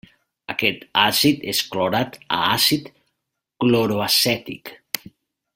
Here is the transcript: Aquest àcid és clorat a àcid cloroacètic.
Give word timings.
Aquest 0.53 0.79
àcid 1.01 1.45
és 1.53 1.59
clorat 1.75 2.17
a 2.39 2.41
àcid 2.47 2.91
cloroacètic. 3.65 4.77